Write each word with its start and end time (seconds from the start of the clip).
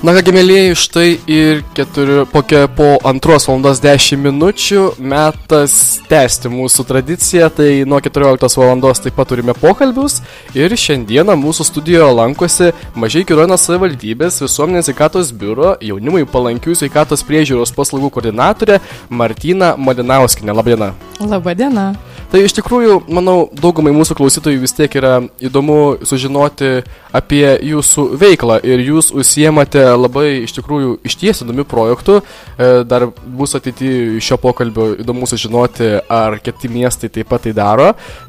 Na 0.00 0.14
kągi, 0.16 0.32
mėlyjeji, 0.32 0.76
štai 0.80 1.08
ir 1.28 1.58
keturi, 1.76 2.22
po, 2.32 2.40
po 2.72 2.86
antros 3.04 3.44
valandos 3.44 3.82
10 3.84 4.16
minučių 4.24 4.84
metas 4.96 5.74
tęsti 6.08 6.48
mūsų 6.48 6.86
tradiciją. 6.88 7.50
Tai 7.52 7.66
nuo 7.84 7.98
14 8.00 8.56
valandos 8.62 9.04
taip 9.04 9.18
pat 9.18 9.28
turime 9.28 9.52
pokalbius. 9.52 10.22
Ir 10.56 10.72
šiandieną 10.72 11.36
mūsų 11.36 11.68
studijoje 11.68 12.08
lankosi 12.16 12.70
Mažiai 12.96 13.28
Kironas 13.28 13.68
savivaldybės 13.68 14.40
visuomenės 14.40 14.88
sveikatos 14.88 15.34
biuro 15.36 15.74
jaunimui 15.84 16.24
palankių 16.24 16.78
sveikatos 16.80 17.20
priežiūros 17.28 17.76
paslaugų 17.76 18.08
koordinatorė 18.16 18.80
Martina 19.12 19.74
Malinauskinė. 19.76 20.56
Labadiena. 20.56 20.94
Labadiena. 21.20 21.90
Tai 22.30 22.38
iš 22.46 22.52
tikrųjų, 22.54 23.00
manau, 23.10 23.48
daugumai 23.58 23.90
mūsų 23.90 24.14
klausytojų 24.14 24.60
vis 24.62 24.74
tiek 24.78 24.92
yra 25.00 25.16
įdomu 25.42 25.98
sužinoti 26.06 26.84
apie 27.10 27.42
jūsų 27.66 28.04
veiklą 28.20 28.60
ir 28.62 28.84
jūs 28.86 29.08
užsiemate 29.10 29.82
labai 29.98 30.44
iš 30.44 30.54
tikrųjų 30.60 30.92
išties 31.10 31.42
įdomių 31.42 31.64
projektų. 31.66 32.20
E, 32.20 32.68
dar 32.86 33.08
bus 33.26 33.56
ateityje 33.58 34.20
šio 34.22 34.38
pokalbio 34.38 34.92
įdomu 35.02 35.26
sužinoti, 35.26 35.88
ar 36.06 36.38
kiti 36.38 36.70
miestai 36.70 37.10
taip 37.10 37.32
pat 37.32 37.48
tai 37.48 37.54
daro. 37.56 37.88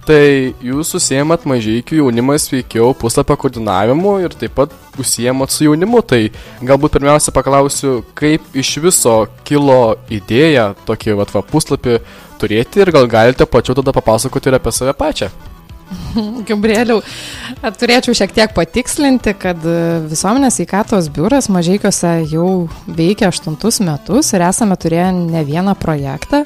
Tai 0.09 0.23
jūs 0.65 0.95
užsiemat 0.97 1.45
mažai 1.45 1.77
iki 1.83 2.01
jaunimas 2.01 2.49
veikiau 2.49 2.95
puslapio 2.97 3.37
koordinavimu 3.37 4.15
ir 4.25 4.33
taip 4.33 4.57
pat 4.57 4.73
užsiemat 4.97 5.53
su 5.53 5.69
jaunimu. 5.69 6.01
Tai 6.01 6.23
galbūt 6.65 6.97
pirmiausia 6.97 7.37
paklausiu, 7.37 7.99
kaip 8.17 8.49
iš 8.57 8.73
viso 8.81 9.15
kilo 9.45 9.99
idėja 10.09 10.71
tokį 10.89 11.19
vat, 11.21 11.37
va, 11.37 11.45
puslapį 11.45 11.99
turėti 12.41 12.81
ir 12.81 12.91
gal 12.93 13.07
galite 13.09 13.45
pačiu 13.45 13.77
tada 13.77 13.93
papasakoti 13.95 14.49
ir 14.51 14.57
apie 14.57 14.73
save 14.75 14.97
pačią. 14.97 15.29
Gabrieliau, 16.49 17.01
turėčiau 17.79 18.15
šiek 18.15 18.33
tiek 18.35 18.53
patikslinti, 18.55 19.33
kad 19.39 19.59
visuomenės 20.07 20.61
įkatos 20.63 21.09
biuras 21.13 21.49
Mažiekiuose 21.51 22.13
jau 22.31 22.47
veikia 22.87 23.29
aštuntus 23.31 23.81
metus 23.83 24.31
ir 24.35 24.45
esame 24.47 24.77
turėję 24.79 25.11
ne 25.19 25.43
vieną 25.47 25.75
projektą. 25.79 26.45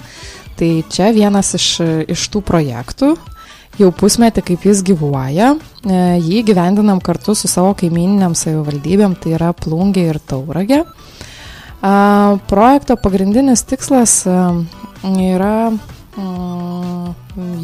Tai 0.55 0.69
čia 0.87 1.09
vienas 1.11 1.51
iš, 1.57 1.67
iš 2.07 2.29
tų 2.31 2.39
projektų, 2.47 3.09
jau 3.75 3.89
pusmetį 3.91 4.43
kaip 4.47 4.63
jis 4.69 4.85
gyvuoja, 4.87 5.49
e, 5.83 5.97
jį 6.23 6.45
gyvendinam 6.47 7.01
kartu 7.03 7.35
su 7.35 7.49
savo 7.51 7.73
kaimininiam 7.75 8.37
savivaldybėm, 8.39 9.17
tai 9.19 9.35
yra 9.35 9.51
Plungė 9.51 10.07
ir 10.13 10.21
Tauragė. 10.23 10.85
Projekto 12.49 12.95
pagrindinis 12.97 13.61
tikslas 13.67 14.23
yra 15.05 15.71
mm, 15.71 17.13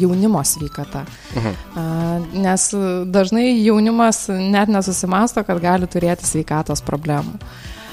jaunimo 0.00 0.44
sveikata. 0.44 1.04
Mhm. 1.36 2.40
Nes 2.42 2.70
dažnai 3.06 3.50
jaunimas 3.64 4.26
net 4.28 4.72
nesusimasto, 4.72 5.44
kad 5.46 5.60
gali 5.62 5.90
turėti 5.90 6.28
sveikatos 6.28 6.84
problemų. 6.84 7.38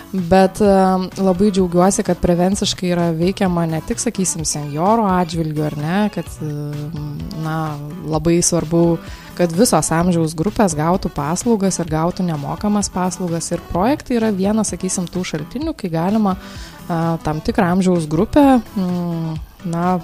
Bet 0.09 0.57
labai 1.21 1.51
džiaugiuosi, 1.53 2.01
kad 2.01 2.17
prevenciškai 2.17 2.87
yra 2.89 3.09
veikiama 3.13 3.67
ne 3.69 3.81
tik, 3.85 4.01
sakysim, 4.01 4.41
seniorų 4.41 5.05
atžvilgių 5.05 5.65
ar 5.67 5.75
ne, 5.77 5.99
kad 6.15 6.31
na, 7.43 7.57
labai 8.09 8.39
svarbu, 8.41 8.97
kad 9.39 9.53
visos 9.55 9.91
amžiaus 9.95 10.35
grupės 10.35 10.75
gautų 10.75 11.11
paslaugas 11.15 11.79
ir 11.79 11.87
gautų 11.87 12.27
nemokamas 12.27 12.91
paslaugas. 12.91 13.47
Ir 13.55 13.63
projektai 13.71 14.19
yra 14.19 14.33
vienas, 14.35 14.73
sakysim, 14.73 15.07
tų 15.07 15.23
šaltinių, 15.31 15.73
kai 15.79 15.91
galima 15.93 16.35
tam 17.23 17.39
tikrą 17.45 17.75
amžiaus 17.75 18.07
grupę 18.09 18.43
m, 18.59 19.37
na, 19.63 19.99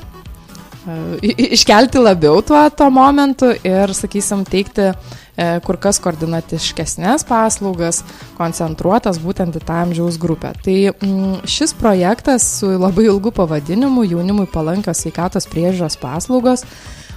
iškelti 1.22 2.00
labiau 2.00 2.42
tuo, 2.46 2.62
tuo 2.70 2.90
momentu 2.94 3.50
ir, 3.66 3.94
sakysim, 3.98 4.44
teikti 4.46 4.92
e, 4.92 5.48
kur 5.66 5.80
kas 5.82 5.98
koordinatiškesnės 6.04 7.26
paslaugas, 7.28 8.04
koncentruotas 8.38 9.18
būtent 9.22 9.58
į 9.58 9.64
tą 9.66 9.80
amžiaus 9.86 10.20
grupę. 10.22 10.54
Tai 10.66 10.78
mm, 10.94 11.48
šis 11.50 11.74
projektas 11.80 12.46
su 12.60 12.70
labai 12.78 13.08
ilgu 13.10 13.34
pavadinimu 13.36 14.06
jaunimui 14.06 14.46
palankios 14.54 15.04
sveikatos 15.04 15.50
priežiūros 15.50 15.98
paslaugos 16.02 16.68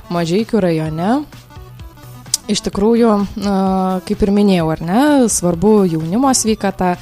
Mažiekių 0.08 0.62
rajone. 0.64 1.18
Iš 2.48 2.62
tikrųjų, 2.64 3.14
kaip 4.08 4.22
ir 4.24 4.30
minėjau, 4.32 4.68
ar 4.72 4.84
ne, 4.84 5.02
svarbu 5.28 5.82
jaunimo 5.88 6.32
sveikata. 6.32 6.96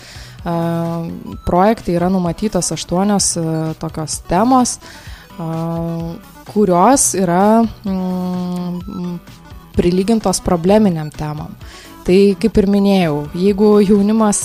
Projektai 1.47 1.97
yra 1.99 2.07
numatytos 2.11 2.71
aštuonios 2.75 3.33
tokios 3.83 4.21
temos 4.31 4.77
kurios 6.53 7.15
yra 7.15 7.65
mm, 7.85 9.19
prilygintos 9.77 10.41
probleminiam 10.41 11.11
temam. 11.11 11.53
Tai 12.07 12.19
kaip 12.39 12.59
ir 12.61 12.69
minėjau, 12.71 13.17
jeigu 13.35 13.71
jaunimas 13.83 14.45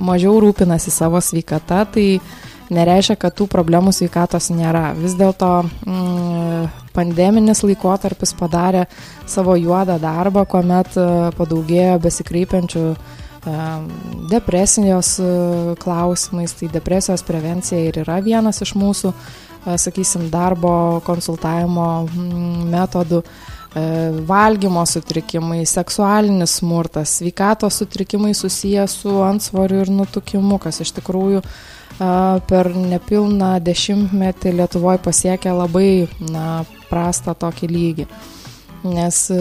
mažiau 0.00 0.38
rūpinasi 0.40 0.92
savo 0.94 1.20
sveikata, 1.20 1.84
tai 1.92 2.06
nereiškia, 2.74 3.16
kad 3.20 3.36
tų 3.38 3.46
problemų 3.50 3.92
sveikatos 3.94 4.50
nėra. 4.54 4.90
Vis 4.98 5.16
dėlto 5.18 5.50
mm, 5.64 6.68
pandeminis 6.96 7.64
laikotarpis 7.66 8.34
padarė 8.38 8.86
savo 9.28 9.56
juodą 9.58 9.98
darbą, 10.02 10.46
kuomet 10.48 10.96
padaugėjo 11.38 11.98
besikreipiančių 12.06 12.84
depresijos 14.28 15.14
klausimais, 15.80 16.52
tai 16.58 16.66
depresijos 16.68 17.22
prevencija 17.24 17.78
ir 17.88 18.02
yra 18.02 18.18
vienas 18.20 18.60
iš 18.60 18.74
mūsų 18.76 19.14
sakysim, 19.76 20.28
darbo 20.30 21.00
konsultavimo 21.04 21.86
mm, 22.06 22.68
metodų, 22.72 23.20
e, 23.22 23.84
valgymo 24.28 24.84
sutrikimai, 24.88 25.64
seksualinis 25.68 26.58
smurtas, 26.60 27.18
sveikatos 27.20 27.80
sutrikimai 27.82 28.34
susiję 28.34 28.86
su 28.88 29.20
ansvoriu 29.22 29.82
ir 29.84 29.92
nutukimu, 29.92 30.58
kas 30.62 30.80
iš 30.80 30.94
tikrųjų 31.00 31.42
per 32.00 32.70
nepilną 32.74 33.58
dešimtmetį 33.60 34.54
Lietuvoje 34.56 35.02
pasiekė 35.04 35.52
labai 35.52 36.08
na, 36.32 36.62
prastą 36.88 37.34
tokį 37.36 37.68
lygį. 37.68 38.06
Nes 38.88 39.26
e, 39.28 39.40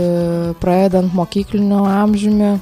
praėdant 0.59 1.14
mokykliniu 1.16 1.86
amžiumi 1.88 2.58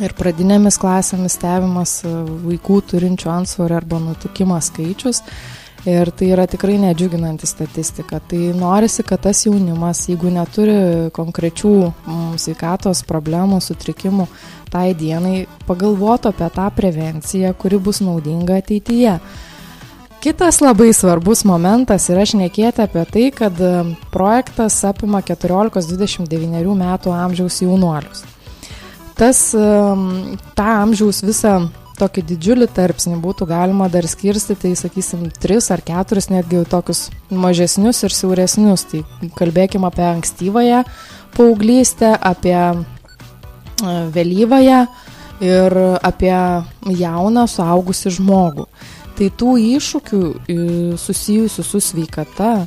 ir 0.00 0.14
pradinėmis 0.16 0.78
klasėmis 0.80 1.36
stebimas 1.36 1.98
e, 2.08 2.12
vaikų 2.46 2.80
turinčių 2.94 3.28
ansvorį 3.34 3.76
arba 3.82 4.00
nutukimą 4.06 4.62
skaičius, 4.64 5.20
Ir 5.84 6.08
tai 6.16 6.30
yra 6.32 6.46
tikrai 6.48 6.78
nedžiuginanti 6.80 7.44
statistika. 7.44 8.16
Tai 8.16 8.38
norisi, 8.56 9.02
kad 9.04 9.20
tas 9.26 9.42
jaunimas, 9.44 10.06
jeigu 10.08 10.30
neturi 10.32 10.76
konkrečių 11.12 11.72
mm, 11.84 12.30
sveikatos 12.40 13.02
problemų, 13.04 13.58
sutrikimų 13.60 14.24
tai 14.72 14.94
dienai, 14.96 15.44
pagalvotų 15.68 16.32
apie 16.32 16.48
tą 16.56 16.70
prevenciją, 16.78 17.52
kuri 17.60 17.82
bus 17.84 18.00
naudinga 18.00 18.62
ateityje. 18.62 19.18
Kitas 20.24 20.62
labai 20.64 20.88
svarbus 20.96 21.44
momentas 21.44 22.08
yra 22.08 22.24
šnekėti 22.24 22.80
apie 22.86 23.04
tai, 23.04 23.28
kad 23.36 23.60
mm, 23.60 24.08
projektas 24.14 24.80
apima 24.88 25.20
14-29 25.20 26.80
metų 26.80 27.12
amžiaus 27.12 27.60
jaunuolius. 27.60 28.24
Tas, 29.20 29.50
mm, 29.52 30.40
tą 30.56 30.74
amžiaus 30.80 31.20
visą 31.28 31.58
tokį 31.98 32.24
didžiulį 32.30 32.68
tarpsnį 32.74 33.18
būtų 33.22 33.46
galima 33.48 33.88
dar 33.92 34.06
skirstyti 34.08 34.72
į, 34.72 34.78
sakysim, 34.78 35.28
tris 35.40 35.70
ar 35.74 35.82
keturis 35.84 36.30
netgi 36.32 36.64
tokius 36.70 37.06
mažesnius 37.30 38.02
ir 38.06 38.14
siauresnius. 38.14 38.86
Tai 38.90 39.02
kalbėkime 39.38 39.88
apie 39.88 40.06
ankstyvąją 40.08 40.82
paauglystę, 41.36 42.14
apie 42.18 42.56
e, 42.56 42.74
vėlyvąją 44.14 44.80
ir 45.44 45.78
apie 46.02 46.34
jauną 47.04 47.46
suaugusi 47.50 48.12
žmogų. 48.18 48.68
Tai 49.14 49.30
tų 49.38 49.56
iššūkių 49.78 50.22
e, 50.26 50.58
susijusių 50.98 51.66
su 51.66 51.82
sveikata 51.82 52.52
e, 52.64 52.66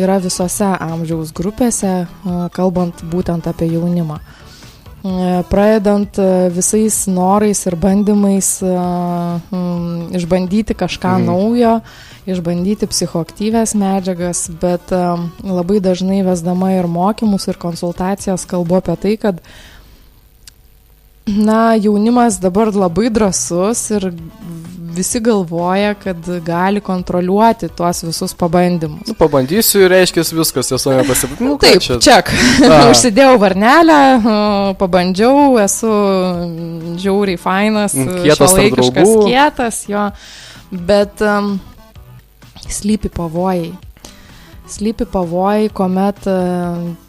yra 0.00 0.20
visose 0.20 0.68
amžiaus 0.80 1.34
grupėse, 1.36 2.06
kalbant 2.56 3.04
būtent 3.12 3.48
apie 3.52 3.68
jaunimą. 3.74 4.20
Pradedant 5.48 6.18
e, 6.18 6.50
visais 6.52 7.06
norais 7.08 7.56
ir 7.64 7.76
bandymais 7.80 8.60
um, 8.60 10.10
išbandyti 10.12 10.76
kažką 10.76 11.14
mm. 11.16 11.24
naujo, 11.24 11.72
išbandyti 12.28 12.88
psichoaktyvės 12.90 13.72
medžiagas, 13.80 14.44
bet 14.60 14.92
um, 14.92 15.30
labai 15.40 15.80
dažnai 15.80 16.20
vesdama 16.26 16.74
ir 16.76 16.90
mokymus, 16.90 17.48
ir 17.48 17.56
konsultacijas 17.56 18.44
kalbu 18.50 18.76
apie 18.82 18.98
tai, 19.00 19.16
kad 19.24 19.40
na, 21.24 21.74
jaunimas 21.80 22.36
dabar 22.42 22.68
labai 22.68 23.08
drasus 23.08 23.86
ir 23.96 24.10
visi 24.94 25.20
galvoja, 25.20 25.94
kad 25.94 26.28
gali 26.44 26.80
kontroliuoti 26.80 27.68
tuos 27.76 28.02
visus 28.04 28.34
pabandymus. 28.34 29.08
Nu, 29.08 29.16
pabandysiu 29.18 29.84
ir 29.84 29.94
reiškia 29.94 30.24
viskas, 30.36 30.72
esu 30.76 30.94
pasipirkęs. 31.08 31.44
Nu, 31.44 31.56
Taip, 31.60 31.82
čia. 31.84 31.98
Ček. 32.02 32.32
Užsidėjau 32.92 33.36
varnelę, 33.40 33.98
pabandžiau, 34.80 35.58
esu 35.62 35.92
žiauriai 37.00 37.40
fainas, 37.40 37.96
mm, 37.96 38.24
kietas, 38.24 38.56
kietas, 39.26 39.84
jo, 39.90 40.08
bet 40.70 41.22
um, 41.26 41.54
slypi 42.68 43.12
pavojai. 43.14 43.70
Slypi 44.72 45.06
pavojai, 45.10 45.68
kuomet 45.74 46.26
e, 46.30 46.34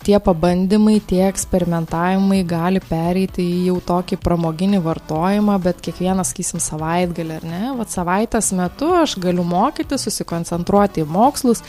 tie 0.05 0.17
pabandymai, 0.23 0.99
tie 1.07 1.21
eksperimentavimai 1.27 2.41
gali 2.47 2.81
pereiti 2.83 3.45
į 3.45 3.59
jau 3.69 3.77
tokį 3.91 4.19
pramoginį 4.23 4.81
vartojimą, 4.85 5.57
bet 5.63 5.81
kiekvienas, 5.85 6.33
sakysim, 6.33 6.61
savaitgalį, 6.63 7.37
ar 7.39 7.47
ne? 7.47 7.61
Vat 7.79 7.93
savaitės 7.93 8.51
metu 8.57 8.91
aš 8.97 9.17
galiu 9.21 9.45
mokyti, 9.47 9.99
susikoncentruoti 10.01 11.05
į 11.05 11.09
mokslus, 11.11 11.63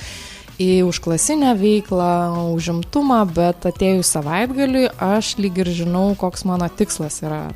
į 0.62 0.82
užklasinę 0.88 1.54
veiklą, 1.60 2.12
užimtumą, 2.56 3.22
bet 3.34 3.68
atėjus 3.68 4.12
savaitgaliui 4.16 4.88
aš 5.02 5.36
lyg 5.42 5.62
ir 5.64 5.72
žinau, 5.82 6.10
koks 6.18 6.46
mano 6.48 6.68
tikslas 6.68 7.22
yra 7.24 7.46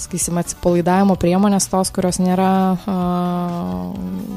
sakysim, 0.00 0.38
atsipalaidavimo 0.40 1.16
priemonės 1.20 1.68
tos, 1.68 1.90
kurios 1.92 2.20
nėra 2.22 2.50
uh, 2.72 3.90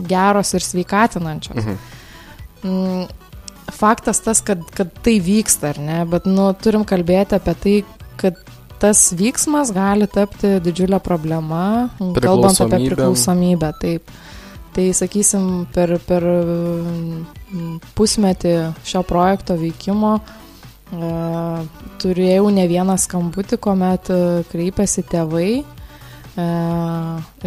geros 0.09 0.53
ir 0.57 0.65
sveikatinančios. 0.65 1.61
Mhm. 1.61 2.01
Mm, 2.63 3.05
faktas 3.73 4.21
tas, 4.23 4.41
kad, 4.45 4.63
kad 4.75 4.91
tai 5.05 5.17
vyksta, 5.23 5.73
ar 5.73 5.81
ne, 5.83 6.01
bet 6.09 6.27
nu, 6.29 6.49
turim 6.59 6.85
kalbėti 6.87 7.37
apie 7.39 7.55
tai, 7.63 7.77
kad 8.21 8.39
tas 8.83 9.05
vyksmas 9.15 9.71
gali 9.75 10.09
tapti 10.11 10.57
didžiulę 10.63 10.99
problemą, 11.03 11.63
kalbant 12.19 12.59
apie 12.65 12.83
priklausomybę. 12.89 13.71
Taip. 13.79 14.15
Tai 14.73 14.87
sakysim, 14.97 15.67
per, 15.69 15.99
per 16.01 16.23
pusmetį 17.93 18.53
šio 18.89 19.03
projekto 19.05 19.53
veikimo 19.59 20.15
uh, 20.17 20.31
turėjau 22.01 22.49
ne 22.53 22.65
vieną 22.69 22.95
skambutį, 22.99 23.57
kuomet 23.61 24.09
e, 24.13 24.43
kreipiasi 24.51 25.03
tėvai 25.09 25.63
e, 25.63 26.45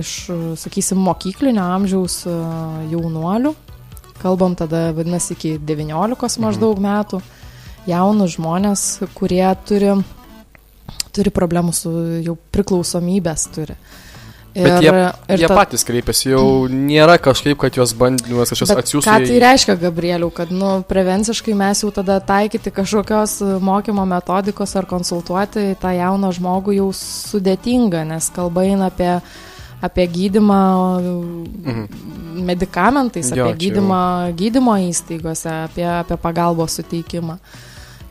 iš, 0.00 0.14
sakysim, 0.62 0.98
mokyklinio 1.06 1.62
amžiaus 1.76 2.24
jaunuolių, 2.90 3.54
kalbam 4.20 4.56
tada 4.58 4.90
vadinasi 4.96 5.34
iki 5.36 5.56
19 5.58 5.92
mhm. 6.16 6.44
maždaug 6.46 6.80
metų, 6.82 7.22
jaunus 7.86 8.36
žmonės, 8.36 8.86
kurie 9.14 9.46
turi, 9.68 9.94
turi 11.14 11.32
problemų 11.34 11.76
su 11.76 11.94
jau 12.24 12.36
priklausomybės 12.54 13.48
turi. 13.54 13.78
Ir, 14.56 14.64
Bet 14.64 14.84
jie, 14.86 14.92
ir 15.34 15.42
jie 15.42 15.48
ta... 15.50 15.56
patys 15.58 15.82
kreipiasi, 15.84 16.30
jau 16.30 16.44
nėra 16.72 17.18
kažkaip, 17.20 17.58
kad 17.60 17.76
juos 17.76 17.92
bandymas 17.98 18.48
kažkas 18.54 18.70
atsiųstų. 18.80 19.04
Ką 19.04 19.28
tai 19.28 19.40
reiškia, 19.42 19.74
Gabrieliau, 19.82 20.30
kad 20.32 20.48
nu, 20.48 20.78
prevenciškai 20.88 21.52
mes 21.58 21.82
jau 21.84 21.90
tada 21.92 22.16
taikyti 22.24 22.72
kažkokios 22.72 23.34
mokymo 23.60 24.06
metodikos 24.08 24.72
ar 24.80 24.88
konsultuoti 24.88 25.74
tą 25.82 25.92
jauną 25.98 26.32
žmogų 26.38 26.78
jau 26.78 26.88
sudėtinga, 26.96 28.06
nes 28.08 28.30
kalba 28.32 28.64
eina 28.64 28.88
apie, 28.88 29.10
apie 29.84 30.08
gydimą 30.16 30.62
mhm. 31.04 31.84
Medikamentais, 32.46 33.32
apie 33.34 33.42
jo, 33.42 33.54
gydimą 33.62 34.02
gydymo 34.38 34.76
įstaigose, 34.88 35.50
apie, 35.66 35.86
apie 35.86 36.18
pagalbos 36.22 36.78
suteikimą. 36.78 37.38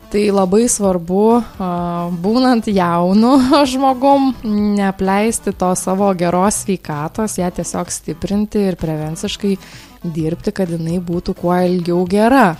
Tai 0.06 0.22
labai 0.30 0.68
svarbu, 0.70 1.24
būnant 2.22 2.68
jaunu 2.70 3.32
žmogum, 3.72 4.30
neapleisti 4.76 5.52
to 5.58 5.72
savo 5.78 6.12
geros 6.18 6.62
sveikatos, 6.62 7.40
ją 7.40 7.50
tiesiog 7.58 7.90
stiprinti 7.90 8.68
ir 8.70 8.78
prevenciškai 8.80 9.56
dirbti, 10.06 10.54
kad 10.54 10.70
jinai 10.70 11.00
būtų 11.02 11.34
kuo 11.40 11.56
ilgiau 11.66 12.04
gera. 12.08 12.52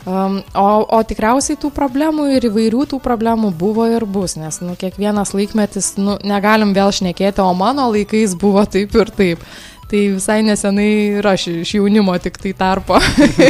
Um, 0.00 0.38
o, 0.56 0.68
o 0.96 0.98
tikriausiai 1.04 1.58
tų 1.60 1.68
problemų 1.76 2.30
ir 2.32 2.46
įvairių 2.48 2.86
tų 2.88 3.00
problemų 3.04 3.50
buvo 3.60 3.84
ir 3.84 4.06
bus, 4.08 4.32
nes 4.40 4.56
nu, 4.64 4.72
kiekvienas 4.80 5.34
laikmetis, 5.36 5.90
nu, 6.00 6.14
negalim 6.24 6.72
vėl 6.76 6.88
šnekėti, 6.96 7.42
o 7.44 7.50
mano 7.52 7.90
laikais 7.92 8.32
buvo 8.40 8.64
taip 8.64 8.96
ir 8.96 9.12
taip. 9.12 9.44
Tai 9.90 10.00
visai 10.14 10.42
nesenai 10.46 10.90
ir 11.18 11.26
aš 11.26 11.48
iš 11.50 11.74
jaunimo 11.74 12.14
tik 12.22 12.36
tai 12.38 12.52
tarpo 12.54 13.00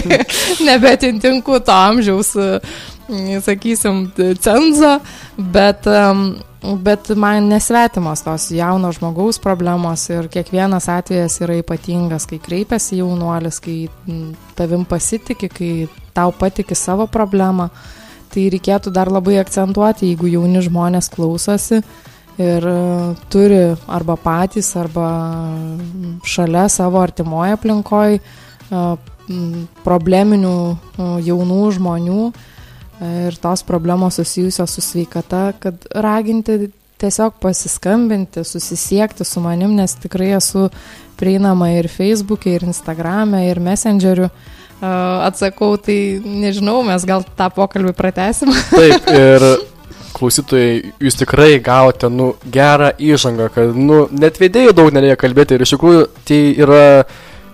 nebetintinku 0.69 1.59
to 1.61 1.75
amžiaus 1.77 2.33
sakysim, 3.45 4.11
cenzo, 4.41 4.99
bet, 5.37 5.87
bet 6.83 7.09
man 7.17 7.49
nesvetimos 7.51 8.23
tos 8.23 8.51
jauno 8.55 8.93
žmogaus 8.93 9.41
problemos 9.43 10.09
ir 10.11 10.29
kiekvienas 10.33 10.89
atvejas 10.89 11.41
yra 11.43 11.59
ypatingas, 11.61 12.27
kai 12.31 12.39
kreipiasi 12.43 13.01
jaunuolis, 13.01 13.61
kai 13.61 13.89
tavim 14.59 14.85
pasitikė, 14.85 15.49
kai 15.49 15.73
tau 16.15 16.33
patikė 16.33 16.79
savo 16.79 17.09
problemą. 17.11 17.71
Tai 18.31 18.45
reikėtų 18.53 18.93
dar 18.95 19.11
labai 19.11 19.41
akcentuoti, 19.41 20.13
jeigu 20.13 20.29
jauni 20.31 20.61
žmonės 20.63 21.09
klausosi 21.11 21.81
ir 22.39 22.67
e, 22.67 22.77
turi 23.33 23.63
arba 23.89 24.17
patys, 24.21 24.75
arba 24.77 25.09
šalia 26.25 26.69
savo 26.69 27.01
artimoje 27.03 27.57
aplinkoje 27.57 28.21
probleminių 29.85 30.55
jaunų 31.27 31.63
žmonių, 31.75 32.25
ir 33.01 33.37
tos 33.41 33.63
problemos 33.67 34.19
susijusios 34.21 34.71
su 34.71 34.81
sveikata, 34.85 35.53
kad 35.59 35.87
raginti 35.91 36.71
tiesiog 37.01 37.39
pasiskambinti, 37.41 38.45
susisiekti 38.45 39.25
su 39.25 39.41
manim, 39.41 39.75
nes 39.77 39.95
tikrai 40.03 40.35
esu 40.37 40.69
prieinama 41.21 41.71
ir 41.73 41.89
Facebook'e, 41.89 42.57
ir 42.57 42.67
Instagram'e, 42.69 43.47
ir 43.49 43.61
Messengeriu. 43.61 44.29
Atsakau, 44.81 45.75
tai 45.77 46.21
nežinau, 46.25 46.81
mes 46.85 47.05
gal 47.09 47.25
tą 47.37 47.51
pokalbį 47.57 47.93
pratesim. 47.97 48.53
Taip, 48.73 49.09
ir 49.13 49.45
klausytojai, 50.21 50.93
jūs 51.03 51.19
tikrai 51.21 51.55
gavote, 51.65 52.11
nu, 52.13 52.35
gerą 52.53 52.93
įžangą, 53.01 53.51
kad, 53.55 53.75
nu, 53.77 54.05
net 54.13 54.39
vedėjų 54.41 54.77
daug 54.77 54.93
nereikia 54.95 55.19
kalbėti 55.21 55.57
ir 55.57 55.67
iš 55.67 55.75
tikrųjų 55.75 56.07
tai 56.29 56.41
yra 56.61 56.85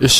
iš 0.03 0.17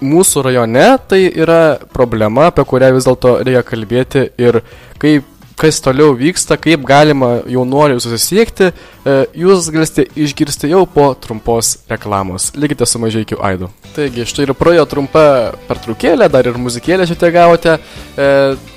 mūsų 0.00 0.42
rajone 0.46 0.86
tai 1.08 1.24
yra 1.28 1.78
problema, 1.92 2.48
apie 2.48 2.64
kurią 2.68 2.94
vis 2.96 3.08
dėlto 3.08 3.34
reikia 3.44 3.64
kalbėti 3.66 4.24
ir 4.40 4.62
kaip 5.02 5.26
kas 5.58 5.80
toliau 5.82 6.14
vyksta, 6.18 6.56
kaip 6.60 6.84
galima 6.86 7.38
jaunuoliui 7.50 8.00
susisiekti, 8.02 8.70
e, 8.70 9.16
jūs 9.42 9.70
galite 9.74 10.06
išgirsti 10.14 10.70
jau 10.70 10.84
po 10.86 11.10
trumpos 11.18 11.76
reklamos. 11.90 12.52
Likite 12.56 12.86
su 12.86 13.00
mažiekiu 13.02 13.40
Aidu. 13.42 13.70
Taigi, 13.96 14.26
štai 14.28 14.46
ir 14.46 14.54
praėjo 14.58 14.86
trumpa 14.90 15.24
pertraukėlė, 15.68 16.30
dar 16.30 16.46
ir 16.46 16.58
muzikėlę 16.62 17.08
šiek 17.08 17.18
tiek 17.18 17.34
gavote. 17.34 17.78
E, 18.14 18.28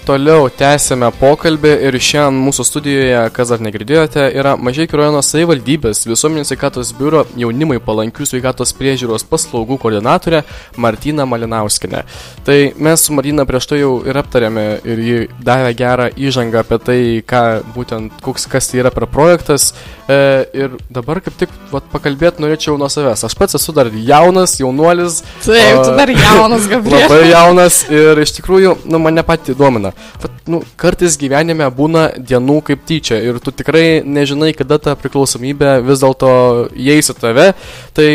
toliau 0.08 0.48
tęsėme 0.58 1.12
pokalbį 1.20 1.72
ir 1.88 1.98
šiandien 2.02 2.40
mūsų 2.48 2.66
studijoje, 2.66 3.20
kas 3.36 3.52
dar 3.54 3.62
negirdėjote, 3.64 4.26
yra 4.38 4.56
Mažiekių 4.62 4.98
rajono 5.00 5.22
savivaldybės 5.26 6.04
visuomenės 6.10 6.52
sveikatos 6.52 6.92
biuro 6.98 7.24
jaunimui 7.38 7.78
palankių 7.86 8.26
sveikatos 8.30 8.74
priežiūros 8.78 9.26
paslaugų 9.30 9.78
koordinatorė 9.82 10.42
Martina 10.82 11.28
Malinauskinė. 11.30 12.04
Tai 12.48 12.58
mes 12.82 13.06
su 13.06 13.16
Martina 13.18 13.46
prieš 13.50 13.70
tai 13.72 13.82
jau 13.84 13.94
ir 14.08 14.18
aptarėme 14.22 14.66
ir 14.82 15.04
ji 15.06 15.20
davė 15.46 15.76
gerą 15.78 16.10
įžangą 16.18 16.66
apie 16.72 16.86
tai, 16.86 17.00
ką 17.28 17.42
būtent, 17.76 18.22
koks, 18.24 18.48
kas 18.52 18.70
tai 18.72 18.82
yra 18.82 18.92
per 18.94 19.08
projektas. 19.12 19.72
E, 20.08 20.18
ir 20.56 20.78
dabar 20.94 21.22
kaip 21.24 21.36
tik 21.40 21.52
vat, 21.72 21.86
pakalbėti 21.92 22.44
norėčiau 22.44 22.78
nuo 22.80 22.90
savęs. 22.92 23.26
Aš 23.28 23.36
pats 23.38 23.58
esu 23.60 23.76
dar 23.76 23.92
jaunas, 23.92 24.58
jaunuolis. 24.60 25.22
Taip, 25.44 25.80
o, 25.80 25.84
tu 25.86 25.96
dar 26.00 26.12
jaunas, 26.16 26.68
Gabriel. 26.72 27.04
Labai 27.10 27.32
jaunas 27.32 27.82
ir 27.92 28.22
iš 28.24 28.36
tikrųjų, 28.40 28.76
nu, 28.92 29.02
mane 29.04 29.24
pati 29.28 29.56
domina. 29.58 29.94
Vat, 30.24 30.44
nu, 30.52 30.62
kartais 30.80 31.20
gyvenime 31.20 31.68
būna 31.76 32.08
dienų 32.18 32.62
kaip 32.72 32.86
tyčia 32.88 33.20
ir 33.22 33.42
tu 33.44 33.54
tikrai 33.56 34.02
nežinai, 34.06 34.54
kada 34.58 34.80
ta 34.82 34.96
priklausomybė 35.00 35.80
vis 35.88 36.04
dėlto 36.04 36.32
įeis 36.76 37.12
į 37.12 37.18
tave. 37.20 37.52
Tai 37.98 38.08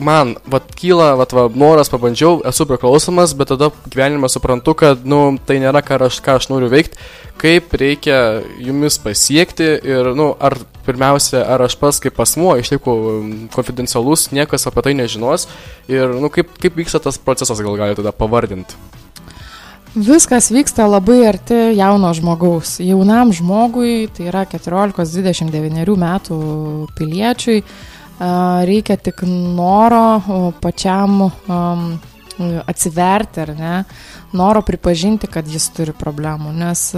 man, 0.00 0.34
vat, 0.50 0.66
kyla, 0.76 1.12
vat, 1.20 1.32
va, 1.36 1.46
noras 1.54 1.90
pabandžiau, 1.92 2.40
esu 2.48 2.66
priklausomas, 2.68 3.34
bet 3.36 3.52
tada 3.52 3.70
gyvenime 3.86 4.30
suprantu, 4.32 4.74
kad, 4.82 5.04
nu, 5.08 5.36
tai 5.46 5.60
nėra, 5.62 5.82
ką 5.86 6.00
aš, 6.08 6.20
ką 6.24 6.38
aš 6.40 6.48
noriu 6.52 6.70
veikti, 6.72 6.98
kaip 7.40 7.72
reikia 7.80 8.18
jumis 8.60 8.98
pasiekti 9.00 9.68
ir, 9.86 10.12
nu, 10.16 10.32
ar 10.40 10.58
pirmiausia, 10.86 11.44
ar 11.44 11.66
aš 11.66 11.76
pats 11.80 12.00
kaip 12.02 12.18
asmuo 12.20 12.56
išliku 12.60 12.96
konfidencialus, 13.54 14.30
niekas 14.36 14.68
apie 14.68 14.86
tai 14.88 14.96
nežinos 14.98 15.48
ir, 15.88 16.16
nu, 16.20 16.32
kaip, 16.32 16.52
kaip 16.60 16.80
vyksta 16.80 17.02
tas 17.04 17.20
procesas, 17.20 17.62
gal 17.62 17.78
galite 17.80 18.02
tada 18.02 18.16
pavardinti. 18.16 18.76
Viskas 19.90 20.52
vyksta 20.54 20.84
labai 20.86 21.24
arti 21.26 21.56
jauno 21.74 22.12
žmogaus. 22.14 22.76
Jaunam 22.78 23.32
žmogui, 23.34 24.06
tai 24.14 24.28
yra 24.30 24.44
14-29 24.46 25.96
metų 25.98 26.36
piliečiui, 26.94 27.64
reikia 28.20 28.96
tik 29.00 29.22
noro 29.26 30.52
pačiam 30.60 31.22
atsiverti, 32.66 33.40
ar 33.40 33.54
ne, 33.56 33.74
noro 34.32 34.62
pripažinti, 34.64 35.28
kad 35.28 35.48
jis 35.48 35.68
turi 35.76 35.92
problemų, 35.96 36.52
nes 36.56 36.90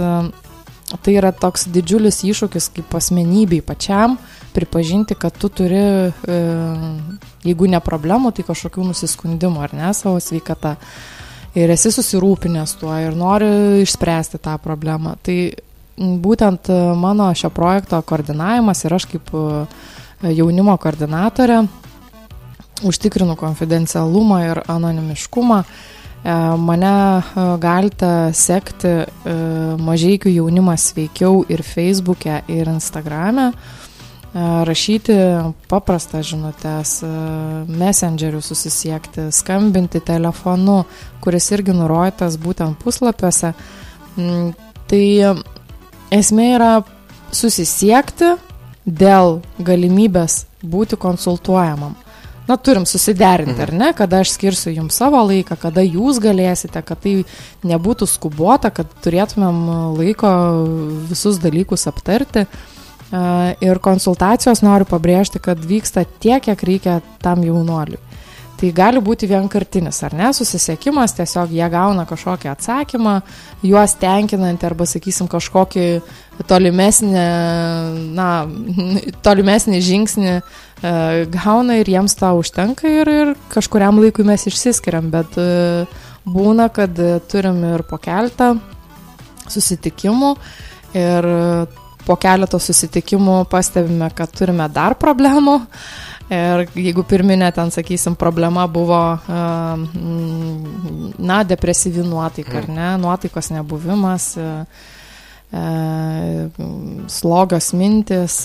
tai 1.01 1.15
yra 1.17 1.31
toks 1.33 1.65
didžiulis 1.73 2.21
iššūkis 2.27 2.69
kaip 2.75 2.95
asmenybei 2.99 3.63
pačiam 3.65 4.17
pripažinti, 4.53 5.15
kad 5.17 5.33
tu 5.39 5.49
turi, 5.49 5.79
e, 6.13 6.39
jeigu 7.47 7.69
ne 7.71 7.79
problemų, 7.81 8.33
tai 8.35 8.45
kažkokių 8.45 8.85
nusiskundimų, 8.91 9.63
ar 9.65 9.73
ne, 9.73 9.89
savo 9.97 10.19
sveikata. 10.21 10.75
Ir 11.57 11.69
esi 11.73 11.89
susirūpinęs 11.93 12.75
tuo 12.81 12.93
ir 12.97 13.17
nori 13.17 13.81
išspręsti 13.81 14.39
tą 14.41 14.55
problemą. 14.61 15.15
Tai 15.21 15.37
būtent 15.97 16.69
mano 16.97 17.27
šio 17.37 17.51
projekto 17.53 17.99
koordinavimas 18.01 18.81
ir 18.85 18.95
aš 18.97 19.05
kaip 19.11 19.29
uh, 19.37 19.67
jaunimo 20.23 20.77
koordinatorė, 20.79 21.63
užtikrinu 22.87 23.35
konfidencialumą 23.39 24.39
ir 24.47 24.63
anonimiškumą 24.71 25.63
Mane 26.23 27.23
galite 27.59 28.09
sekti 28.31 28.91
Mažiekių 29.83 30.31
jaunimas 30.31 30.93
veikiau 30.95 31.41
ir 31.51 31.63
Facebook'e, 31.67 32.39
ir 32.47 32.69
Instagram'e 32.71 33.51
rašyti 34.33 35.13
paprastas 35.69 36.25
žinutės, 36.31 36.93
messengerių 37.69 38.39
susisiekti, 38.41 39.27
skambinti 39.35 39.99
telefonu, 40.01 40.79
kuris 41.21 41.51
irgi 41.53 41.75
nurodytas 41.75 42.39
būtent 42.41 42.79
puslapiuose. 42.81 43.51
Mm, 44.15 44.55
tai 44.89 45.03
esmė 46.17 46.47
yra 46.55 46.71
susisiekti 47.29 48.31
dėl 48.85 49.41
galimybės 49.59 50.43
būti 50.63 50.99
konsultuojamam. 50.99 51.95
Na, 52.43 52.57
turim 52.59 52.83
susiderinti, 52.83 53.61
ar 53.63 53.71
ne, 53.71 53.93
kada 53.95 54.19
aš 54.19 54.33
skirsiu 54.35 54.73
jums 54.73 54.97
savo 54.99 55.21
laiką, 55.29 55.55
kada 55.61 55.79
jūs 55.85 56.19
galėsite, 56.19 56.81
kad 56.83 56.99
tai 56.99 57.21
nebūtų 57.63 58.07
skubota, 58.11 58.67
kad 58.75 58.89
turėtumėm 59.05 59.61
laiko 59.95 60.31
visus 61.07 61.39
dalykus 61.39 61.87
aptarti. 61.87 62.43
Ir 63.63 63.79
konsultacijos 63.85 64.63
noriu 64.65 64.87
pabrėžti, 64.89 65.39
kad 65.39 65.61
vyksta 65.63 66.03
tiek, 66.19 66.43
kiek 66.43 66.67
reikia 66.67 66.97
tam 67.23 67.45
jaunuoliui. 67.47 68.01
Tai 68.63 68.69
gali 68.71 69.01
būti 69.03 69.27
vienkartinis, 69.27 69.97
ar 70.07 70.13
ne, 70.15 70.29
susisiekimas, 70.31 71.11
tiesiog 71.17 71.51
jie 71.51 71.65
gauna 71.67 72.05
kažkokį 72.07 72.47
atsakymą, 72.47 73.17
juos 73.67 73.97
tenkinantį 73.99 74.69
arba, 74.69 74.87
sakysim, 74.87 75.27
kažkokį 75.27 75.83
tolimesnį, 76.47 77.25
na, 78.15 78.29
tolimesnį 79.27 79.81
žingsnį 79.83 80.31
e, 80.31 80.39
gauna 81.35 81.81
ir 81.81 81.91
jiems 81.91 82.15
tą 82.15 82.31
užtenka 82.39 82.87
ir, 82.87 83.11
ir 83.11 83.33
kažkuriam 83.51 83.99
laikui 83.99 84.23
mes 84.31 84.47
išsiskiriam, 84.47 85.11
bet 85.11 85.35
e, 85.35 85.83
būna, 86.23 86.71
kad 86.71 87.03
turim 87.27 87.59
ir 87.73 87.83
po 87.91 87.99
keltą 87.99 88.53
susitikimų 89.51 90.37
ir 91.03 91.33
po 92.07 92.15
keleto 92.19 92.59
susitikimų 92.59 93.43
pastebime, 93.51 94.09
kad 94.15 94.31
turime 94.35 94.67
dar 94.71 94.95
problemų. 94.99 95.59
Ir 96.31 96.63
jeigu 96.79 97.03
pirminė 97.03 97.49
ten, 97.55 97.71
sakysim, 97.73 98.15
problema 98.19 98.63
buvo, 98.71 98.99
na, 101.19 101.39
depresyvi 101.43 102.05
nuotaika, 102.07 102.61
ar 102.61 102.69
ne, 102.71 102.89
nuotaikos 103.03 103.51
nebuvimas, 103.51 104.29
slogios 107.13 107.69
mintis, 107.77 108.39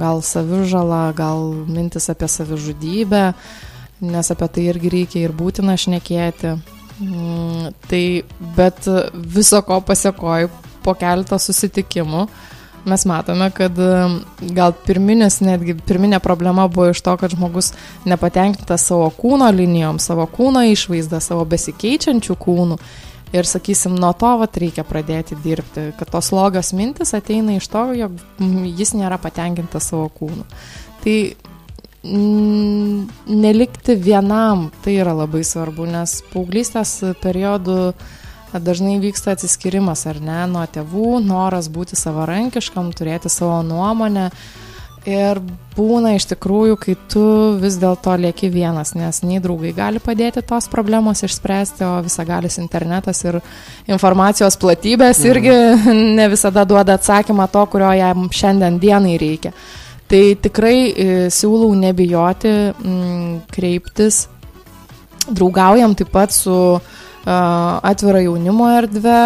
gal 0.00 0.22
savižala, 0.24 1.02
gal 1.18 1.50
mintis 1.66 2.08
apie 2.14 2.30
savižudybę, 2.30 3.24
nes 4.06 4.32
apie 4.32 4.48
tai 4.54 4.70
irgi 4.70 4.92
reikia 4.94 5.26
ir 5.26 5.34
būtina 5.36 5.76
šnekėti. 5.76 6.54
Mm, 6.96 7.74
tai, 7.90 8.04
bet 8.56 8.86
viso 9.12 9.60
ko 9.66 9.82
pasiekoju 9.84 10.48
po 10.80 10.94
keletą 10.96 11.36
susitikimų, 11.42 12.22
uh, 12.24 12.55
mes 12.86 13.04
matome, 13.04 13.50
kad 13.50 13.78
gal 14.40 14.74
pirminis, 14.86 15.40
netgi 15.44 15.76
pirminė 15.86 16.20
problema 16.22 16.66
buvo 16.68 16.90
iš 16.92 17.02
to, 17.04 17.16
kad 17.20 17.34
žmogus 17.34 17.72
nepatenkintas 18.06 18.86
savo 18.90 19.08
kūno 19.14 19.48
linijom, 19.54 19.98
savo 20.02 20.26
kūno 20.30 20.62
išvaizdą, 20.72 21.20
savo 21.22 21.44
besikeičiančių 21.50 22.38
kūnų. 22.46 22.78
Ir 23.34 23.48
sakysim, 23.48 23.96
nuo 23.98 24.12
to 24.16 24.30
vat, 24.38 24.56
reikia 24.62 24.84
pradėti 24.86 25.36
dirbti, 25.42 25.88
kad 25.98 26.12
tos 26.14 26.30
logios 26.32 26.70
mintis 26.78 27.10
ateina 27.16 27.56
iš 27.56 27.66
to, 27.72 27.88
jog 27.98 28.14
jis 28.78 28.94
nėra 28.94 29.18
patenkintas 29.22 29.90
savo 29.90 30.06
kūnu. 30.14 30.46
Tai 31.02 31.16
nelikti 32.06 33.96
vienam, 33.98 34.68
tai 34.84 34.94
yra 35.00 35.16
labai 35.24 35.42
svarbu, 35.44 35.88
nes 35.90 36.20
paauglystės 36.30 37.00
periodu 37.18 37.80
uh, 37.88 38.06
dažnai 38.62 38.98
vyksta 39.02 39.34
atsiskirimas 39.36 40.06
ar 40.10 40.20
ne 40.22 40.44
nuo 40.50 40.64
tėvų, 40.66 41.18
noras 41.24 41.70
būti 41.72 41.98
savarankiškam, 41.98 42.92
turėti 42.96 43.32
savo 43.32 43.60
nuomonę. 43.66 44.30
Ir 45.06 45.38
būna 45.76 46.16
iš 46.16 46.24
tikrųjų, 46.32 46.76
kai 46.82 46.96
tu 47.12 47.22
vis 47.62 47.76
dėlto 47.78 48.16
lieki 48.18 48.48
vienas, 48.50 48.90
nes 48.98 49.20
nei 49.22 49.38
draugai 49.38 49.70
gali 49.76 50.00
padėti 50.02 50.42
tos 50.42 50.66
problemos 50.72 51.22
išspręsti, 51.22 51.84
o 51.86 52.00
visagalis 52.02 52.58
internetas 52.58 53.22
ir 53.22 53.38
informacijos 53.86 54.58
platybės 54.58 55.22
mhm. 55.22 55.30
irgi 55.30 55.94
ne 56.18 56.26
visada 56.32 56.66
duoda 56.66 56.98
atsakymą 56.98 57.46
to, 57.54 57.62
kurio 57.70 57.92
jam 57.94 58.26
šiandien 58.34 58.80
dienai 58.82 59.14
reikia. 59.22 59.54
Tai 60.10 60.22
tikrai 60.42 60.76
e, 60.86 61.06
siūlau 61.34 61.70
nebijoti 61.78 62.50
m, 62.50 62.74
mm, 62.82 63.32
kreiptis. 63.54 64.26
Draugaujam 65.26 65.96
taip 65.98 66.12
pat 66.14 66.30
su 66.30 66.54
uh, 66.54 66.92
atvira 67.26 68.22
jaunimo 68.22 68.68
erdvė, 68.70 69.20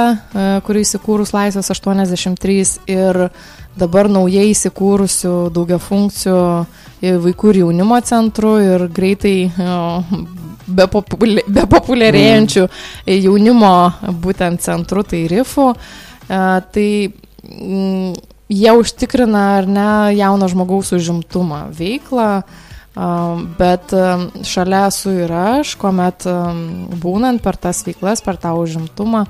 kuri 0.64 0.84
įsikūrus 0.86 1.34
Laisvės 1.36 1.68
83 1.74 2.62
ir 2.90 3.18
dabar 3.78 4.08
naujai 4.10 4.50
įsikūrusių 4.54 5.34
daugia 5.54 5.78
funkcijų 5.80 7.16
vaikų 7.24 7.52
ir 7.52 7.60
jaunimo 7.62 8.00
centrų 8.04 8.54
ir 8.64 8.86
greitai 8.92 9.34
be, 10.66 10.86
populia, 10.88 11.44
be 11.46 11.66
mm. 12.64 12.80
jaunimo 13.20 13.74
būtent 14.24 14.64
centrų, 14.64 15.04
tai 15.12 15.26
RIFų. 15.30 15.68
Tai 16.30 16.88
jie 18.50 18.72
užtikrina 18.74 19.44
ar 19.58 19.68
ne 19.70 19.90
jauno 20.16 20.48
žmogaus 20.50 20.92
užimtumą 20.96 21.68
veiklą 21.76 22.42
Bet 22.94 23.92
šalia 24.42 24.88
esu 24.90 25.12
ir 25.22 25.30
aš, 25.30 25.76
kuomet 25.78 26.26
būnant 27.00 27.42
per 27.42 27.56
tas 27.56 27.84
veiklas, 27.86 28.22
per 28.24 28.38
tą 28.40 28.56
užimtumą, 28.58 29.24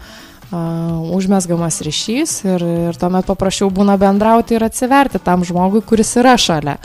užmesgamas 1.15 1.83
ryšys 1.85 2.39
ir, 2.49 2.65
ir 2.89 2.99
tuomet 2.99 3.29
paprašiau 3.29 3.69
būna 3.71 3.99
bendrauti 4.01 4.57
ir 4.57 4.65
atsiverti 4.65 5.21
tam 5.23 5.45
žmogui, 5.45 5.85
kuris 5.85 6.17
yra 6.17 6.39
šalia. 6.41 6.79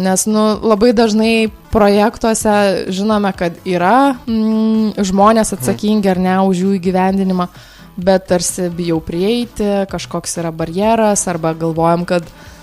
Nes 0.00 0.26
nu, 0.28 0.42
labai 0.64 0.92
dažnai 0.96 1.48
projektuose 1.72 2.88
žinome, 2.92 3.30
kad 3.36 3.56
yra 3.68 4.16
mm, 4.26 4.96
žmonės 5.04 5.54
atsakingi 5.56 6.10
ar 6.12 6.20
ne 6.20 6.34
už 6.48 6.64
jų 6.64 6.74
įgyvendinimą, 6.80 7.48
bet 7.96 8.28
tarsi 8.32 8.68
bijau 8.72 9.00
prieiti, 9.04 9.86
kažkoks 9.92 10.36
yra 10.42 10.52
barjeras 10.52 11.24
arba 11.32 11.54
galvojam, 11.56 12.04
kad 12.08 12.26
uh, 12.28 12.55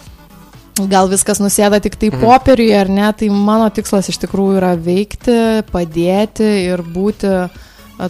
gal 0.90 1.10
viskas 1.12 1.42
nusėda 1.42 1.80
tik 1.84 1.98
tai 2.00 2.10
mhm. 2.12 2.24
popieriuje 2.24 2.80
ar 2.80 2.90
ne, 2.90 3.12
tai 3.18 3.30
mano 3.30 3.70
tikslas 3.74 4.10
iš 4.10 4.20
tikrųjų 4.24 4.58
yra 4.62 4.74
veikti, 4.80 5.38
padėti 5.70 6.50
ir 6.70 6.84
būti 6.86 7.34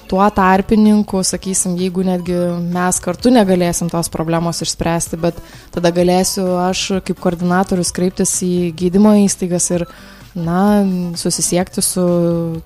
tuo 0.08 0.24
tarpininku, 0.32 1.20
sakysim, 1.28 1.76
jeigu 1.78 2.06
netgi 2.08 2.38
mes 2.72 3.00
kartu 3.04 3.34
negalėsim 3.34 3.90
tos 3.92 4.10
problemos 4.10 4.64
išspręsti, 4.64 5.20
bet 5.20 5.40
tada 5.76 5.92
galėsiu 5.94 6.46
aš 6.64 6.86
kaip 7.06 7.20
koordinatorius 7.22 7.92
kreiptis 7.96 8.38
į 8.46 8.72
gydymo 8.80 9.12
įstaigas 9.26 9.70
ir, 9.76 9.86
na, 10.34 10.82
susisiekti 11.20 11.84
su 11.84 12.06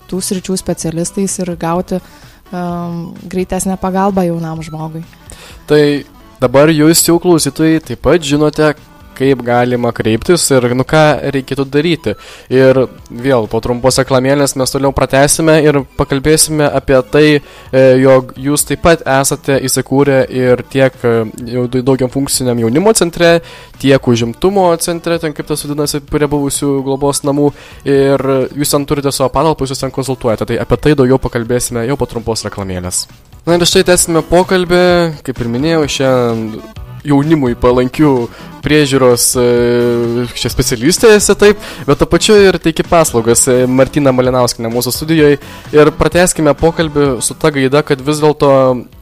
tų 0.07 0.21
sričių 0.23 0.55
specialistais 0.61 1.39
ir 1.41 1.51
gauti 1.59 1.97
um, 1.99 3.15
greitesnę 3.27 3.75
pagalbą 3.81 4.27
jaunam 4.29 4.61
žmogui. 4.63 5.01
Tai 5.67 5.81
dabar 6.39 6.71
jūs 6.71 7.01
jau 7.09 7.17
klausytojai 7.19 7.81
taip 7.89 8.05
pat 8.05 8.23
žinote, 8.23 8.75
kaip 9.17 9.41
galima 9.45 9.91
kreiptis 9.95 10.45
ir 10.53 10.69
nu 10.77 10.85
ką 10.87 11.03
reikėtų 11.33 11.65
daryti. 11.71 12.15
Ir 12.53 12.83
vėl 13.09 13.47
po 13.51 13.61
trumpos 13.63 13.99
reklamėlės 14.01 14.55
mes 14.59 14.73
toliau 14.73 14.93
pratesime 14.95 15.57
ir 15.65 15.81
pakalbėsime 15.97 16.67
apie 16.79 16.99
tai, 17.11 17.25
e, 17.37 17.83
jog 18.01 18.33
jūs 18.47 18.67
taip 18.69 18.83
pat 18.85 19.03
esate 19.17 19.59
įsikūrę 19.67 20.21
ir 20.29 20.63
tiek 20.71 20.95
e, 21.03 21.15
daugiam 21.81 22.11
funkciniam 22.13 22.59
jaunimo 22.61 22.93
centre, 22.97 23.37
tiek 23.81 24.07
užimtumo 24.13 24.69
centre, 24.83 25.19
ten 25.21 25.35
kaip 25.37 25.49
tas 25.49 25.65
vadinasi, 25.65 26.03
prie 26.07 26.29
buvusių 26.29 26.71
globos 26.85 27.23
namų 27.27 27.51
ir 27.87 28.23
jūs 28.57 28.75
ten 28.75 28.87
turite 28.89 29.13
savo 29.15 29.31
patalpus, 29.33 29.73
jūs 29.73 29.85
ten 29.85 29.93
konsultuojate. 29.93 30.47
Tai 30.47 30.61
apie 30.63 30.81
tai 30.83 30.97
daugiau 30.97 31.21
pakalbėsime 31.21 31.87
jau 31.87 31.97
po 31.99 32.09
trumpos 32.09 32.45
reklamėlės. 32.47 33.05
Na 33.47 33.55
ir 33.55 33.63
štai 33.63 33.85
tęsime 33.87 34.25
pokalbį, 34.27 34.83
kaip 35.23 35.37
ir 35.39 35.49
minėjau, 35.53 35.85
šiandien 35.87 36.85
jaunimui 37.07 37.55
palankių 37.59 38.11
priežiūros 38.63 39.29
e, 39.39 39.45
čia 40.37 40.51
specialistė 40.51 41.13
esi 41.15 41.35
taip, 41.39 41.61
bet 41.87 42.01
to 42.01 42.07
pačiu 42.09 42.37
ir 42.47 42.59
teiki 42.61 42.85
paslaugas 42.87 43.45
e, 43.51 43.59
Martina 43.69 44.13
Malinauskinė 44.15 44.71
mūsų 44.73 44.93
studijoje 44.95 45.39
ir 45.75 45.93
prateskime 45.99 46.53
pokalbį 46.57 47.09
su 47.25 47.37
ta 47.39 47.51
gaida, 47.53 47.83
kad 47.85 48.01
vis 48.03 48.21
dėlto 48.23 48.51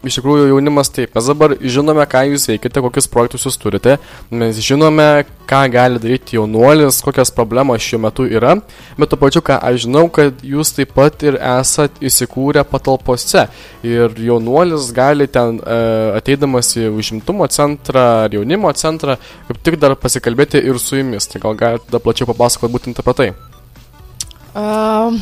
iš 0.05 0.19
tikrųjų 0.19 0.49
jaunimas 0.51 0.91
taip, 0.93 1.15
mes 1.15 1.29
dabar 1.31 1.55
žinome, 1.61 2.05
ką 2.09 2.25
jūs 2.31 2.49
veikite, 2.51 2.83
kokius 2.85 3.09
projektus 3.11 3.47
jūs 3.47 3.57
turite, 3.61 3.97
mes 4.29 4.59
žinome, 4.61 5.25
ką 5.49 5.61
gali 5.73 6.01
daryti 6.01 6.37
jaunuolis, 6.37 7.01
kokios 7.05 7.31
problemos 7.33 7.83
šiuo 7.85 8.01
metu 8.05 8.25
yra, 8.29 8.55
bet 8.99 9.11
to 9.11 9.19
pačiu, 9.21 9.41
ką 9.45 9.57
aš 9.69 9.85
žinau, 9.85 10.05
kad 10.13 10.41
jūs 10.45 10.73
taip 10.77 10.93
pat 10.97 11.25
ir 11.25 11.37
esat 11.39 12.01
įsikūrę 12.05 12.65
patalpose. 12.69 13.45
Ir 13.85 14.15
jaunuolis 14.27 14.89
gali 14.95 15.27
ten 15.29 15.59
e, 15.61 15.79
ateidamas 16.17 16.71
į 16.79 16.89
užimtumo 16.93 17.47
centrą 17.53 18.05
ar 18.25 18.33
jaunimo 18.33 18.71
centrą, 18.77 19.17
kaip 19.47 19.59
tik 19.65 19.79
dar 19.81 19.95
pasikalbėti 19.99 20.61
ir 20.61 20.79
su 20.81 20.99
jumis. 20.99 21.27
Tai 21.31 21.41
gal 21.43 21.59
galite 21.59 21.91
dar 21.91 22.03
plačiau 22.03 22.29
papasakoti 22.31 22.73
būtent 22.73 23.01
apie 23.01 23.15
tai? 23.19 23.29
Uh, 24.55 25.19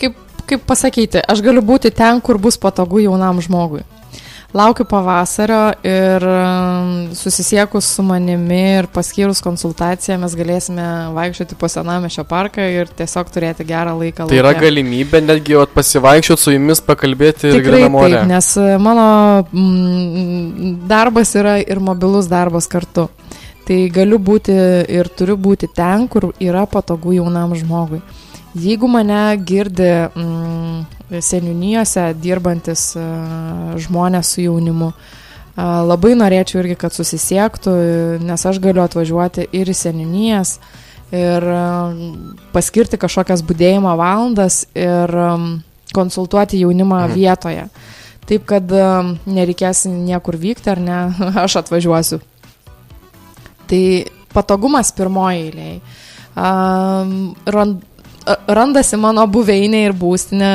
kaip 0.00 0.18
kaip 0.50 0.66
pasakyti, 0.66 1.22
aš 1.22 1.42
galiu 1.46 1.62
būti 1.62 1.92
ten, 1.94 2.18
kur 2.24 2.38
bus 2.42 2.58
patogu 2.58 3.02
jaunam 3.04 3.38
žmogui. 3.44 3.84
Laukiu 4.50 4.82
pavasario 4.84 5.58
ir 5.86 6.24
um, 6.26 6.88
susisiekus 7.14 7.86
su 7.94 8.02
manimi 8.02 8.58
ir 8.80 8.88
paskyrus 8.90 9.38
konsultaciją 9.44 10.16
mes 10.18 10.32
galėsime 10.34 10.86
vaikščioti 11.14 11.58
po 11.60 11.68
senamešio 11.70 12.24
parką 12.26 12.64
ir 12.66 12.90
tiesiog 12.98 13.30
turėti 13.30 13.66
gerą 13.68 13.92
laiką. 14.00 14.26
Tai 14.26 14.40
yra 14.40 14.50
galimybė 14.58 15.20
netgi 15.22 15.54
pasivaikščioti 15.76 16.42
su 16.42 16.54
jumis, 16.56 16.82
pakalbėti 16.82 17.52
ir 17.52 17.62
grinamorė. 17.62 18.16
Taip, 18.16 18.30
nes 18.32 18.50
e, 18.58 18.66
mano 18.82 19.06
mm, 19.46 20.74
darbas 20.90 21.36
yra 21.38 21.60
ir 21.62 21.78
mobilus 21.78 22.26
darbas 22.30 22.66
kartu. 22.70 23.06
Tai 23.70 23.78
galiu 23.94 24.18
būti 24.18 24.56
ir 24.90 25.12
turiu 25.14 25.38
būti 25.38 25.70
ten, 25.70 26.08
kur 26.10 26.32
yra 26.42 26.66
patogu 26.66 27.14
jaunam 27.20 27.54
žmogui. 27.54 28.02
Jeigu 28.58 28.90
mane 28.90 29.22
girdi 29.46 29.86
mm, 30.10 30.49
seniūnijose 31.10 32.10
dirbantis 32.22 32.90
uh, 32.98 33.72
žmonės 33.80 34.34
su 34.34 34.44
jaunimu, 34.44 34.92
uh, 34.92 35.64
labai 35.86 36.14
norėčiau 36.18 36.62
irgi, 36.62 36.76
kad 36.78 36.94
susisiektų, 36.94 37.74
nes 38.22 38.46
aš 38.46 38.60
galiu 38.62 38.84
atvažiuoti 38.84 39.48
ir 39.56 39.70
į 39.70 39.76
seniūnijas 39.76 40.58
ir 41.10 41.46
uh, 41.50 41.96
paskirti 42.54 43.00
kažkokias 43.00 43.42
būdėjimo 43.46 43.96
valandas 43.98 44.62
ir 44.78 45.16
konsultuoti 45.94 46.62
jaunimą 46.62 47.06
mhm. 47.08 47.16
vietoje. 47.18 47.66
Taip, 48.30 48.44
kad 48.46 48.70
nereikės 49.26 49.88
niekur 49.90 50.36
vykti 50.38 50.70
ar 50.70 50.78
ne, 50.78 50.98
aš 51.44 51.56
atvažiuosiu. 51.64 52.20
Tai 53.70 53.82
patogumas 54.34 54.92
pirmoji 54.94 55.48
eiliai. 55.48 55.80
Um, 56.40 57.34
rand, 57.46 57.82
randasi 58.48 58.98
mano 59.00 59.24
buveinė 59.30 59.86
ir 59.88 59.96
būstinė, 59.96 60.52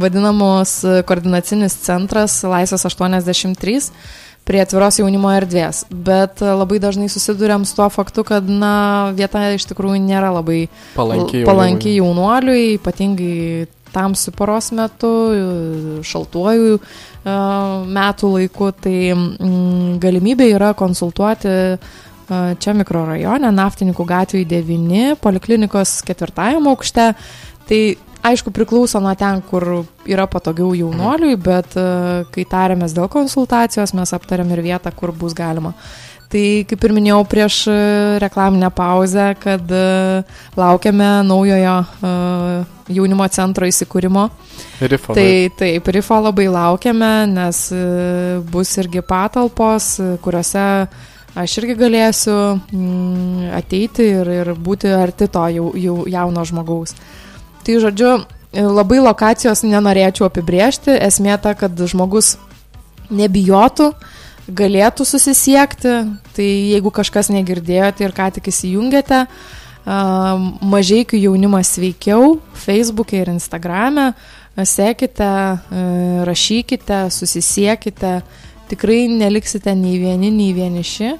vadinamos 0.00 0.80
koordinacinis 1.08 1.76
centras 1.84 2.40
Laisvės 2.46 2.86
83 2.88 3.90
prie 4.48 4.62
atviros 4.64 4.96
jaunimo 5.00 5.30
erdvės. 5.36 5.82
Bet 5.90 6.40
labai 6.40 6.80
dažnai 6.80 7.10
susidurėm 7.12 7.66
su 7.68 7.76
tuo 7.76 7.88
faktu, 7.92 8.24
kad 8.28 8.48
na, 8.48 9.12
vieta 9.16 9.50
iš 9.56 9.68
tikrųjų 9.68 10.00
nėra 10.06 10.32
labai 10.38 10.62
palanki, 10.96 11.44
palanki 11.48 11.98
jaunuoliui, 11.98 12.78
ypatingai 12.78 13.68
tamsių 13.92 14.32
paros 14.36 14.70
metu, 14.76 15.12
šaltuoju 16.06 16.80
metų 17.98 18.32
laiku. 18.34 18.72
Tai 18.84 18.96
mm, 19.14 19.96
galimybė 20.02 20.50
yra 20.56 20.72
konsultuoti 20.78 21.54
čia 22.28 22.74
mikrorajone, 22.76 23.52
Naftininkų 23.54 24.04
gatvėje 24.08 24.48
9, 24.50 25.16
poliklinikos 25.22 25.98
ketvirtajame 26.08 26.70
aukšte. 26.72 27.12
Tai 27.68 27.80
aišku 28.28 28.52
priklauso 28.52 29.00
nuo 29.00 29.14
ten, 29.16 29.40
kur 29.46 29.84
yra 30.08 30.26
patogiau 30.30 30.74
jaunuoliui, 30.76 31.36
bet 31.40 31.76
kai 32.34 32.44
tarėmės 32.48 32.96
dėl 32.96 33.08
konsultacijos, 33.12 33.94
mes 33.96 34.12
aptarėm 34.16 34.52
ir 34.56 34.64
vietą, 34.66 34.92
kur 34.96 35.12
bus 35.16 35.36
galima. 35.36 35.74
Tai 36.28 36.40
kaip 36.68 36.82
ir 36.84 36.92
minėjau 36.92 37.22
prieš 37.24 37.58
reklaminę 38.20 38.68
pauzę, 38.76 39.30
kad 39.40 39.70
laukiame 40.58 41.22
naujojo 41.24 41.76
jaunimo 42.92 43.28
centro 43.32 43.68
įsikūrimo. 43.68 44.26
Rifo. 44.92 45.16
Tai 45.16 45.30
taip, 45.56 45.88
Rifo 45.96 46.18
labai 46.20 46.50
laukiame, 46.52 47.12
nes 47.32 47.62
bus 48.52 48.74
irgi 48.82 49.00
patalpos, 49.08 49.94
kuriuose 50.24 50.66
aš 51.36 51.58
irgi 51.60 51.76
galėsiu 51.78 52.36
mm, 52.72 53.52
ateiti 53.58 54.08
ir, 54.20 54.32
ir 54.40 54.52
būti 54.54 54.92
arti 54.94 55.28
to 55.28 55.44
jau, 55.54 55.68
jau 55.76 55.96
jauno 56.08 56.44
žmogaus. 56.48 56.94
Tai 57.66 57.80
žodžiu, 57.84 58.12
labai 58.52 59.00
lokacijos 59.02 59.64
nenorėčiau 59.66 60.28
apibriežti, 60.28 60.94
esmė 60.96 61.36
ta, 61.42 61.52
kad 61.58 61.76
žmogus 61.76 62.36
nebijotų, 63.10 63.92
galėtų 64.48 65.04
susisiekti, 65.04 65.94
tai 66.36 66.48
jeigu 66.72 66.92
kažkas 66.94 67.28
negirdėjote 67.32 68.04
ir 68.06 68.14
ką 68.16 68.30
tik 68.38 68.48
įsijungėte, 68.48 69.26
mažiekių 70.68 71.20
jaunimas 71.20 71.74
sveikiau, 71.76 72.38
Facebook'e 72.56 73.22
ir 73.22 73.30
Instagram'e, 73.32 74.12
sekite, 74.68 75.30
rašykite, 76.28 77.06
susisiekite, 77.14 78.18
tikrai 78.70 79.06
neliksite 79.10 79.74
nei 79.76 79.98
vieni, 80.00 80.30
nei 80.34 80.52
vieniši, 80.56 81.12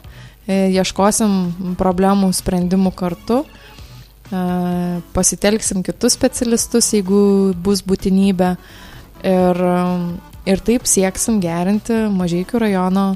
e, 0.46 0.58
ieškosim 0.76 1.74
problemų 1.80 2.30
sprendimų 2.36 2.92
kartu, 2.96 3.42
e, 3.44 4.42
pasitelksim 5.16 5.82
kitus 5.86 6.18
specialistus, 6.18 6.92
jeigu 6.94 7.54
bus 7.54 7.82
būtinybė 7.86 8.52
ir, 9.24 9.64
ir 10.48 10.62
taip 10.64 10.86
sieksim 10.86 11.40
gerinti 11.42 12.04
Mažiekių 12.14 12.62
rajono 12.66 13.08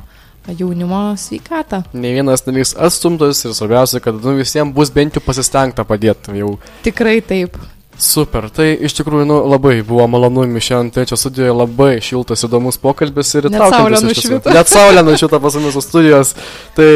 jaunimo 0.58 1.14
sveikatą. 1.16 1.82
Ne 1.94 2.12
vienas 2.16 2.42
neliks 2.46 2.74
atstumtas 2.74 3.44
ir 3.46 3.54
svarbiausia, 3.54 4.00
kad 4.02 4.18
nu, 4.18 4.34
visiems 4.40 4.74
bus 4.74 4.90
bent 4.90 5.16
jau 5.16 5.22
pasistengta 5.24 5.84
padėti 5.86 6.34
jau. 6.40 6.56
Tikrai 6.82 7.20
taip. 7.26 7.58
Super, 8.00 8.48
tai 8.50 8.72
iš 8.80 8.96
tikrųjų 8.98 9.26
nu, 9.28 9.36
labai 9.52 9.76
buvo 9.86 10.06
malonu 10.10 10.46
šiandien 10.48 10.90
trečio 10.94 11.18
studijoje, 11.20 11.52
labai 11.54 11.92
šiltas 12.02 12.42
įdomus 12.48 12.80
pokalbis 12.82 13.34
ir 13.36 13.50
įtraukiantis. 13.50 14.24
Net 14.48 14.72
saulė 14.72 15.04
nušvita 15.06 15.38
pas 15.42 15.58
mūsų 15.60 15.82
studijos. 15.84 16.32
Tai 16.76 16.88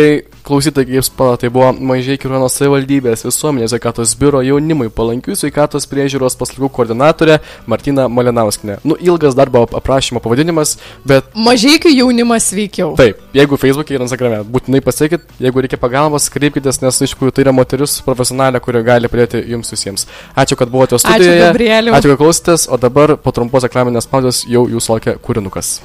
Klausytojai, 0.46 0.86
kaip 0.86 1.02
spala, 1.02 1.36
tai 1.42 1.48
buvo 1.50 1.72
Mažiai 1.74 2.20
Kirono 2.22 2.46
savivaldybės 2.46 3.24
visuomenės 3.26 3.72
sveikatos 3.72 4.12
biuro 4.20 4.38
jaunimui 4.46 4.92
palankių 4.94 5.34
sveikatos 5.34 5.88
priežiūros 5.90 6.38
paslaugų 6.38 6.68
koordinatorė 6.76 7.40
Martina 7.66 8.04
Malinauskinė. 8.06 8.76
Nu, 8.86 8.94
ilgas 8.94 9.34
darbo 9.34 9.64
aprašymo 9.66 10.22
pavadinimas, 10.22 10.76
bet... 11.02 11.32
Mažiai 11.34 11.80
jaunimas 11.96 12.46
veikiau. 12.54 12.92
Taip, 13.00 13.24
jeigu 13.34 13.58
Facebook'e 13.58 13.98
ir 13.98 14.06
Instagram'e, 14.06 14.44
būtinai 14.54 14.84
pasakykit, 14.86 15.26
jeigu 15.42 15.66
reikia 15.66 15.82
pagalbos, 15.82 16.30
kreipkitės, 16.30 16.78
nes 16.84 17.02
iš 17.02 17.16
tikrųjų 17.16 17.34
tai 17.34 17.48
yra 17.48 17.56
moteris 17.56 17.98
profesionalė, 18.06 18.62
kuri 18.62 18.84
gali 18.86 19.10
padėti 19.10 19.42
jums 19.50 19.74
visiems. 19.74 20.06
Ačiū, 20.38 20.60
kad 20.62 20.70
buvote 20.70 21.02
studijoje. 21.02 21.34
Ačiū, 21.40 21.42
Gabrieliu. 21.48 21.98
Ačiū, 21.98 22.14
kad 22.14 22.22
klausėtės, 22.22 22.70
o 22.70 22.78
dabar 22.78 23.18
po 23.18 23.34
trumpos 23.34 23.66
reklaminės 23.66 24.06
pauzės 24.14 24.44
jau 24.46 24.68
jūsų 24.70 24.94
laukia 24.94 25.18
kūrinukas. 25.18 25.80